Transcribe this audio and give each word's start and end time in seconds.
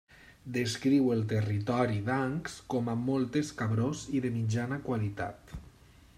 Descriu 0.53 1.11
el 1.15 1.21
territori 1.33 1.99
d'Ancs 2.07 2.57
com 2.75 2.91
a 2.95 2.99
molt 3.05 3.39
escabrós 3.43 4.03
i 4.21 4.27
de 4.27 4.33
mitjana 4.41 4.83
qualitat. 4.89 5.55